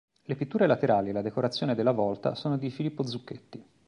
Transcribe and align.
Le 0.23 0.35
pitture 0.35 0.65
laterali 0.65 1.11
e 1.11 1.13
la 1.13 1.21
decorazione 1.21 1.75
della 1.75 1.91
volta 1.91 2.33
sono 2.33 2.57
di 2.57 2.71
Filippo 2.71 3.05
Zucchetti. 3.05 3.63